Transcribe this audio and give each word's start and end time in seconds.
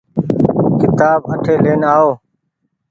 ڪيتآب 0.79 1.19
اٺي 1.31 1.53
لين 1.63 1.81
آئو۔ 1.93 2.09